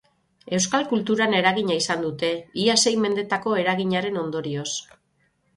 Euskal 0.59 0.85
kulturan 0.93 1.35
eragina 1.41 1.75
izan 1.81 2.01
dute, 2.07 2.31
ia 2.63 2.79
sei 2.87 2.97
mendetako 3.05 3.55
eraginaren 3.65 4.19
ondorioz. 4.27 4.69